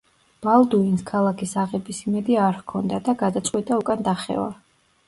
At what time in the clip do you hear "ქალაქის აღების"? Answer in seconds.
1.09-2.01